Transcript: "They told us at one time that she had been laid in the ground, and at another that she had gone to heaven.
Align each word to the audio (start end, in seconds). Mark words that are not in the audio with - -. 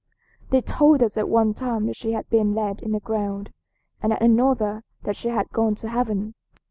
"They 0.49 0.61
told 0.61 1.03
us 1.03 1.15
at 1.15 1.29
one 1.29 1.53
time 1.53 1.85
that 1.85 1.95
she 1.95 2.13
had 2.13 2.27
been 2.27 2.55
laid 2.55 2.81
in 2.81 2.91
the 2.91 2.99
ground, 2.99 3.53
and 4.01 4.11
at 4.11 4.19
another 4.23 4.83
that 5.03 5.15
she 5.15 5.27
had 5.27 5.51
gone 5.51 5.75
to 5.75 5.89
heaven. 5.89 6.33